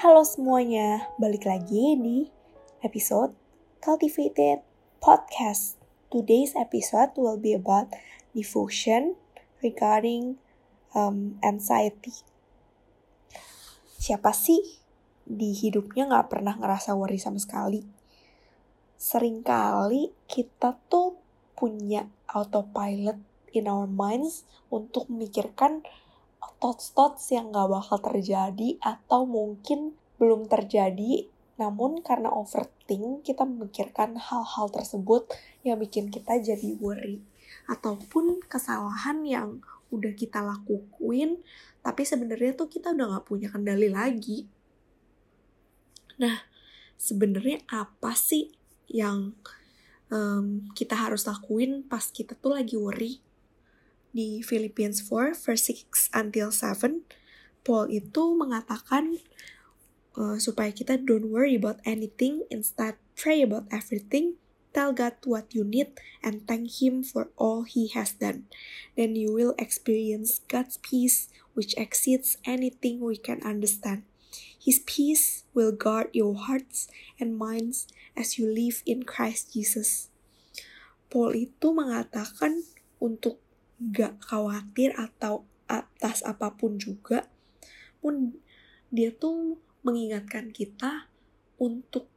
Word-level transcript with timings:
Halo 0.00 0.24
semuanya, 0.24 1.12
balik 1.20 1.44
lagi 1.44 1.92
di 2.00 2.24
episode 2.80 3.36
Cultivated 3.84 4.64
Podcast. 4.96 5.76
Today's 6.08 6.56
episode 6.56 7.12
will 7.20 7.36
be 7.36 7.52
about 7.52 7.92
devotion 8.32 9.20
regarding 9.60 10.40
um, 10.96 11.36
anxiety. 11.44 12.16
Siapa 14.00 14.32
sih 14.32 14.80
di 15.28 15.52
hidupnya 15.52 16.08
nggak 16.08 16.32
pernah 16.32 16.56
ngerasa 16.56 16.96
worry 16.96 17.20
sama 17.20 17.36
sekali? 17.36 17.84
Seringkali 18.96 20.16
kita 20.24 20.80
tuh 20.88 21.20
punya 21.52 22.08
autopilot 22.32 23.20
in 23.52 23.68
our 23.68 23.84
minds 23.84 24.48
untuk 24.72 25.12
memikirkan 25.12 25.84
thoughts-thoughts 26.60 27.32
yang 27.32 27.52
gak 27.52 27.68
bakal 27.68 27.98
terjadi 28.00 28.76
atau 28.80 29.24
mungkin 29.24 29.96
belum 30.20 30.48
terjadi 30.48 31.28
namun 31.60 32.00
karena 32.00 32.32
overthink 32.32 33.20
kita 33.20 33.44
memikirkan 33.44 34.16
hal-hal 34.16 34.72
tersebut 34.72 35.28
yang 35.60 35.76
bikin 35.76 36.08
kita 36.08 36.40
jadi 36.40 36.72
worry. 36.80 37.20
Ataupun 37.68 38.40
kesalahan 38.48 39.20
yang 39.28 39.60
udah 39.92 40.16
kita 40.16 40.40
lakuin 40.40 41.44
tapi 41.84 42.08
sebenarnya 42.08 42.56
tuh 42.56 42.72
kita 42.72 42.96
udah 42.96 43.20
gak 43.20 43.26
punya 43.28 43.52
kendali 43.52 43.92
lagi. 43.92 44.48
Nah 46.16 46.48
sebenarnya 46.96 47.60
apa 47.68 48.16
sih 48.16 48.52
yang 48.88 49.36
um, 50.08 50.68
kita 50.72 50.96
harus 50.96 51.28
lakuin 51.28 51.84
pas 51.84 52.08
kita 52.08 52.36
tuh 52.36 52.56
lagi 52.56 52.76
worry 52.80 53.20
di 54.10 54.42
Philippians 54.42 55.02
4 55.02 55.34
verse 55.34 55.64
6 55.70 56.10
until 56.14 56.50
7 56.52 57.06
Paul 57.62 57.92
itu 57.92 58.34
mengatakan 58.34 59.20
uh, 60.16 60.40
supaya 60.40 60.72
kita 60.72 60.98
don't 60.98 61.28
worry 61.28 61.54
about 61.54 61.78
anything 61.84 62.42
instead 62.48 62.96
pray 63.14 63.44
about 63.44 63.68
everything 63.70 64.40
tell 64.72 64.94
God 64.94 65.18
what 65.26 65.50
you 65.54 65.66
need 65.66 65.98
and 66.22 66.46
thank 66.46 66.82
him 66.82 67.02
for 67.02 67.30
all 67.36 67.62
he 67.66 67.90
has 67.94 68.14
done. 68.14 68.46
Then 68.96 69.18
you 69.18 69.34
will 69.34 69.54
experience 69.58 70.40
God's 70.46 70.78
peace 70.78 71.28
which 71.54 71.74
exceeds 71.76 72.38
anything 72.46 73.02
we 73.02 73.18
can 73.18 73.42
understand. 73.42 74.06
His 74.60 74.78
peace 74.86 75.44
will 75.54 75.72
guard 75.72 76.14
your 76.14 76.34
hearts 76.36 76.86
and 77.18 77.34
minds 77.34 77.90
as 78.14 78.38
you 78.38 78.46
live 78.46 78.82
in 78.86 79.02
Christ 79.02 79.54
Jesus. 79.54 80.08
Paul 81.10 81.34
itu 81.34 81.74
mengatakan 81.74 82.62
untuk 83.02 83.42
gak 83.80 84.20
khawatir 84.20 84.92
atau 84.92 85.48
atas 85.64 86.20
apa 86.26 86.52
pun 86.52 86.76
juga 86.76 87.24
pun 88.00 88.36
dia 88.92 89.12
tuh 89.14 89.56
mengingatkan 89.80 90.52
kita 90.52 91.08
untuk 91.60 92.08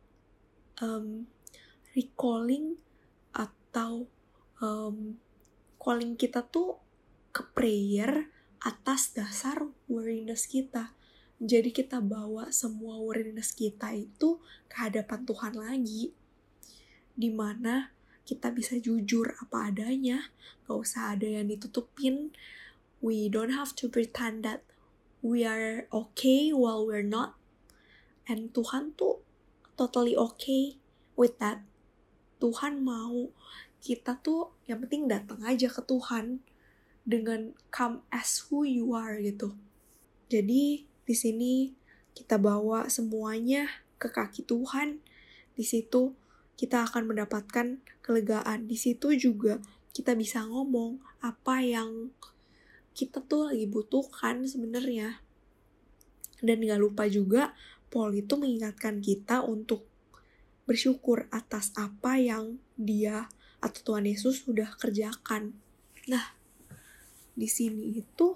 um, 0.83 1.27
recalling 1.93 2.79
atau 3.31 4.07
um, 4.59 5.19
calling 5.79 6.15
kita 6.15 6.43
tuh 6.47 6.79
ke 7.35 7.43
prayer 7.51 8.31
atas 8.63 9.11
dasar 9.11 9.59
worriness 9.91 10.47
kita. 10.47 10.95
Jadi 11.43 11.75
kita 11.75 11.99
bawa 11.99 12.55
semua 12.55 12.95
worriness 13.03 13.51
kita 13.51 13.91
itu 13.91 14.39
ke 14.71 14.75
hadapan 14.79 15.27
Tuhan 15.27 15.53
lagi. 15.59 16.15
Di 17.13 17.29
mana 17.29 17.91
kita 18.23 18.55
bisa 18.55 18.79
jujur 18.79 19.35
apa 19.43 19.71
adanya, 19.71 20.31
gak 20.63 20.77
usah 20.79 21.15
ada 21.15 21.27
yang 21.27 21.51
ditutupin. 21.51 22.31
We 23.03 23.27
don't 23.27 23.51
have 23.51 23.75
to 23.83 23.91
pretend 23.91 24.47
that 24.47 24.63
we 25.19 25.43
are 25.43 25.91
okay 25.91 26.55
while 26.55 26.87
we're 26.87 27.03
not. 27.03 27.35
And 28.23 28.55
Tuhan 28.55 28.95
tuh 28.95 29.19
totally 29.75 30.15
okay 30.15 30.79
with 31.19 31.35
that. 31.43 31.63
Tuhan 32.39 32.83
mau 32.83 33.31
kita 33.83 34.23
tuh 34.23 34.55
yang 34.63 34.79
penting 34.87 35.11
datang 35.11 35.43
aja 35.43 35.67
ke 35.67 35.83
Tuhan 35.83 36.39
dengan 37.03 37.51
come 37.67 37.99
as 38.07 38.47
who 38.47 38.63
you 38.63 38.95
are 38.95 39.19
gitu. 39.19 39.51
Jadi 40.31 40.87
di 40.87 41.15
sini 41.15 41.75
kita 42.15 42.39
bawa 42.39 42.87
semuanya 42.87 43.67
ke 43.99 44.07
kaki 44.07 44.47
Tuhan. 44.47 45.03
Di 45.53 45.67
situ 45.67 46.15
kita 46.59 46.85
akan 46.85 47.09
mendapatkan 47.09 47.81
kelegaan. 48.05 48.69
Di 48.69 48.77
situ 48.77 49.15
juga 49.17 49.59
kita 49.93 50.17
bisa 50.17 50.45
ngomong 50.45 51.01
apa 51.21 51.61
yang 51.61 52.13
kita 52.93 53.21
tuh 53.25 53.53
lagi 53.53 53.65
butuhkan 53.65 54.45
sebenarnya. 54.45 55.21
Dan 56.43 56.61
gak 56.61 56.81
lupa 56.81 57.07
juga 57.07 57.55
Paul 57.93 58.17
itu 58.17 58.35
mengingatkan 58.35 58.99
kita 58.99 59.45
untuk 59.45 59.85
bersyukur 60.65 61.27
atas 61.29 61.71
apa 61.75 62.17
yang 62.17 62.57
dia 62.79 63.27
atau 63.63 63.79
Tuhan 63.93 64.09
Yesus 64.09 64.43
sudah 64.43 64.75
kerjakan. 64.75 65.55
Nah, 66.11 66.35
di 67.33 67.47
sini 67.47 67.95
itu 67.95 68.35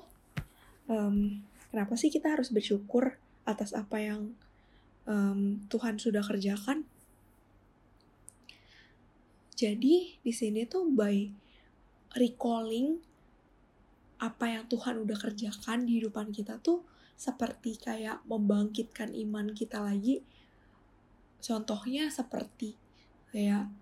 um, 0.88 1.44
kenapa 1.70 1.94
sih 2.00 2.08
kita 2.08 2.34
harus 2.38 2.50
bersyukur 2.50 3.20
atas 3.44 3.76
apa 3.76 4.00
yang 4.00 4.22
um, 5.04 5.64
Tuhan 5.68 6.00
sudah 6.00 6.24
kerjakan? 6.24 6.88
Jadi 9.58 10.22
di 10.22 10.30
sini 10.30 10.70
tuh 10.70 10.86
by 10.94 11.34
recalling 12.14 13.02
apa 14.22 14.46
yang 14.54 14.70
Tuhan 14.70 15.02
udah 15.02 15.18
kerjakan 15.18 15.90
di 15.90 15.98
hidupan 15.98 16.30
kita 16.30 16.62
tuh 16.62 16.86
seperti 17.18 17.82
kayak 17.82 18.22
membangkitkan 18.30 19.18
iman 19.18 19.50
kita 19.58 19.82
lagi. 19.82 20.22
Contohnya 21.42 22.14
seperti 22.14 22.78
kayak 23.34 23.74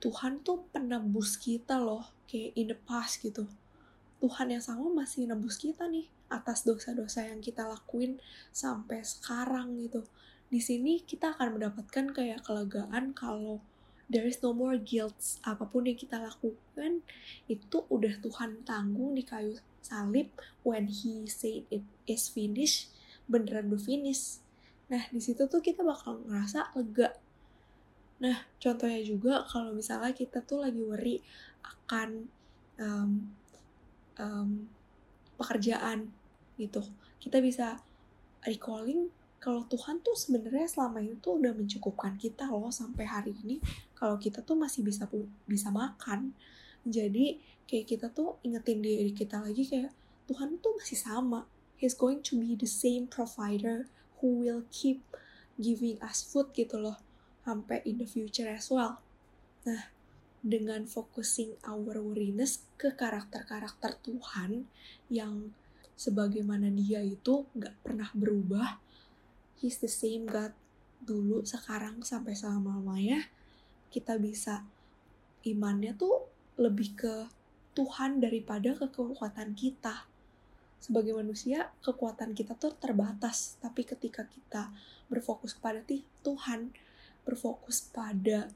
Tuhan 0.00 0.40
tuh 0.40 0.64
penebus 0.72 1.36
kita 1.36 1.76
loh, 1.76 2.08
kayak 2.24 2.56
in 2.56 2.72
the 2.72 2.78
past 2.88 3.20
gitu. 3.20 3.44
Tuhan 4.20 4.48
yang 4.48 4.64
sama 4.64 4.88
masih 4.88 5.28
nebus 5.28 5.60
kita 5.60 5.92
nih 5.92 6.08
atas 6.32 6.64
dosa-dosa 6.64 7.28
yang 7.28 7.44
kita 7.44 7.68
lakuin 7.68 8.16
sampai 8.48 9.04
sekarang 9.04 9.76
gitu. 9.76 10.08
Di 10.48 10.60
sini 10.64 11.04
kita 11.04 11.36
akan 11.36 11.60
mendapatkan 11.60 12.16
kayak 12.16 12.40
kelegaan 12.48 13.12
kalau 13.12 13.60
there 14.10 14.26
is 14.26 14.42
no 14.42 14.50
more 14.50 14.74
guilt. 14.74 15.14
Apa 15.46 15.70
pun 15.70 15.86
yang 15.86 15.94
kita 15.96 16.18
lakukan 16.18 17.06
itu 17.46 17.78
udah 17.86 18.18
Tuhan 18.18 18.66
tanggung 18.66 19.14
di 19.14 19.22
kayu 19.22 19.54
salib 19.80 20.28
when 20.66 20.90
he 20.90 21.24
said 21.30 21.64
it 21.70 21.86
is 22.04 22.28
finished 22.28 22.90
beneran 23.30 23.70
udah 23.70 23.78
finish. 23.78 24.42
Nah 24.90 25.06
di 25.14 25.22
situ 25.22 25.46
tuh 25.46 25.62
kita 25.62 25.86
bakal 25.86 26.18
ngerasa 26.26 26.74
lega. 26.74 27.14
Nah 28.18 28.42
contohnya 28.58 29.00
juga 29.06 29.46
kalau 29.46 29.70
misalnya 29.70 30.10
kita 30.10 30.42
tuh 30.42 30.66
lagi 30.66 30.82
worry 30.82 31.22
akan 31.62 32.26
um, 32.82 33.30
um, 34.18 34.66
pekerjaan 35.38 36.10
gitu. 36.58 36.82
Kita 37.22 37.38
bisa 37.38 37.78
recalling 38.42 39.14
kalau 39.40 39.64
Tuhan 39.64 40.04
tuh 40.04 40.12
sebenarnya 40.12 40.68
selama 40.68 41.00
ini 41.00 41.16
tuh 41.16 41.40
udah 41.40 41.56
mencukupkan 41.56 42.20
kita 42.20 42.52
loh 42.52 42.68
sampai 42.68 43.08
hari 43.08 43.32
ini. 43.40 43.56
Kalau 43.96 44.20
kita 44.20 44.44
tuh 44.44 44.52
masih 44.52 44.84
bisa 44.84 45.08
bisa 45.48 45.72
makan. 45.72 46.36
Jadi 46.84 47.40
kayak 47.64 47.86
kita 47.88 48.06
tuh 48.12 48.36
ingetin 48.44 48.84
diri 48.84 49.16
kita 49.16 49.40
lagi 49.40 49.64
kayak 49.64 49.96
Tuhan 50.28 50.60
tuh 50.60 50.76
masih 50.76 51.00
sama. 51.00 51.48
He's 51.80 51.96
going 51.96 52.20
to 52.20 52.36
be 52.36 52.52
the 52.52 52.68
same 52.68 53.08
provider 53.08 53.88
who 54.20 54.44
will 54.44 54.68
keep 54.68 55.00
giving 55.56 55.96
us 56.04 56.20
food 56.20 56.52
gitu 56.52 56.76
loh 56.76 57.00
sampai 57.40 57.80
in 57.88 57.96
the 57.96 58.04
future 58.04 58.52
as 58.52 58.68
well. 58.68 59.00
Nah 59.64 59.88
dengan 60.40 60.88
focusing 60.88 61.56
our 61.68 62.00
worriness 62.00 62.64
ke 62.80 62.92
karakter-karakter 62.96 64.00
Tuhan 64.04 64.68
yang 65.12 65.52
sebagaimana 65.96 66.72
dia 66.72 67.04
itu 67.04 67.44
nggak 67.52 67.84
pernah 67.84 68.08
berubah 68.16 68.80
he's 69.60 69.78
the 69.78 69.92
same 69.92 70.24
God 70.24 70.56
dulu, 71.04 71.44
sekarang, 71.44 72.00
sampai 72.00 72.32
selama-lamanya, 72.32 73.28
kita 73.92 74.16
bisa 74.16 74.64
imannya 75.44 75.96
tuh 75.96 76.28
lebih 76.60 76.96
ke 76.96 77.14
Tuhan 77.76 78.20
daripada 78.20 78.76
ke 78.76 78.88
kekuatan 78.88 79.52
kita. 79.56 80.08
Sebagai 80.80 81.12
manusia, 81.12 81.72
kekuatan 81.84 82.32
kita 82.32 82.56
tuh 82.56 82.72
terbatas, 82.76 83.60
tapi 83.60 83.84
ketika 83.84 84.24
kita 84.24 84.72
berfokus 85.12 85.52
kepada 85.56 85.84
Tuhan, 86.24 86.72
berfokus 87.24 87.84
pada 87.92 88.48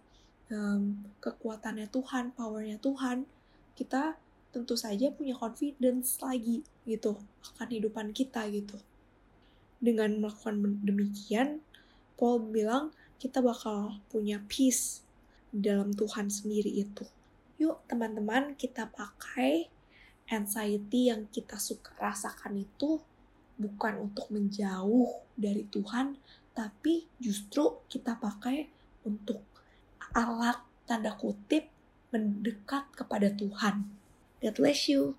um, 0.48 1.04
kekuatannya 1.20 1.88
Tuhan, 1.92 2.32
powernya 2.32 2.80
Tuhan, 2.80 3.28
kita 3.76 4.16
tentu 4.54 4.78
saja 4.78 5.10
punya 5.10 5.34
confidence 5.34 6.22
lagi 6.22 6.62
gitu 6.86 7.18
akan 7.42 7.68
hidupan 7.74 8.14
kita 8.14 8.46
gitu 8.54 8.78
dengan 9.84 10.16
melakukan 10.16 10.80
demikian, 10.80 11.60
Paul 12.16 12.48
bilang 12.48 12.96
kita 13.20 13.44
bakal 13.44 14.00
punya 14.08 14.40
peace 14.48 15.04
dalam 15.52 15.92
Tuhan 15.92 16.32
sendiri 16.32 16.72
itu. 16.72 17.04
Yuk 17.60 17.84
teman-teman 17.86 18.56
kita 18.56 18.88
pakai 18.88 19.68
anxiety 20.32 21.12
yang 21.12 21.28
kita 21.28 21.60
suka 21.60 21.92
rasakan 22.00 22.64
itu 22.64 22.98
bukan 23.60 24.10
untuk 24.10 24.32
menjauh 24.32 25.22
dari 25.36 25.68
Tuhan, 25.68 26.18
tapi 26.56 27.06
justru 27.20 27.84
kita 27.86 28.18
pakai 28.18 28.66
untuk 29.06 29.44
alat 30.16 30.58
tanda 30.88 31.14
kutip 31.14 31.70
mendekat 32.10 32.90
kepada 32.94 33.30
Tuhan. 33.30 33.86
God 34.42 34.54
bless 34.54 34.86
you. 34.90 35.18